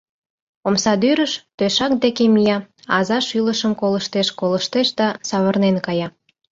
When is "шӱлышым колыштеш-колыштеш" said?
3.27-4.87